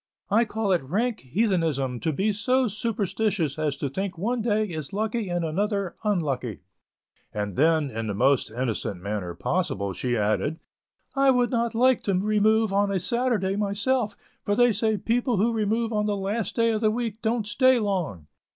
I 0.31 0.45
call 0.45 0.71
it 0.71 0.81
rank 0.81 1.19
heathenism 1.19 1.99
to 1.99 2.11
be 2.11 2.33
so 2.33 2.67
superstitious 2.67 3.59
as 3.59 3.77
to 3.77 3.87
think 3.87 4.17
one 4.17 4.41
day 4.41 4.63
is 4.63 4.93
lucky 4.93 5.29
and 5.29 5.45
another 5.45 5.95
unlucky"; 6.03 6.61
and 7.31 7.55
then, 7.55 7.91
in 7.91 8.07
the 8.07 8.15
most 8.15 8.49
innocent 8.49 8.99
manner 8.99 9.35
possible, 9.35 9.93
she 9.93 10.17
added: 10.17 10.57
"I 11.15 11.29
would 11.29 11.51
not 11.51 11.75
like 11.75 12.01
to 12.05 12.15
remove 12.15 12.73
on 12.73 12.89
a 12.91 12.97
Saturday 12.97 13.55
myself, 13.55 14.17
for 14.43 14.55
they 14.55 14.71
say 14.71 14.97
people 14.97 15.37
who 15.37 15.53
remove 15.53 15.93
on 15.93 16.07
the 16.07 16.17
last 16.17 16.55
day 16.55 16.71
of 16.71 16.81
the 16.81 16.89
week 16.89 17.21
don't 17.21 17.45
stay 17.45 17.77
long." 17.77 18.25